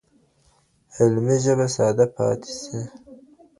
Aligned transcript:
علمي 0.97 1.37
ژبه 1.43 1.67
ساده 1.75 2.05
پاتې 2.15 2.53
سي. 2.61 2.79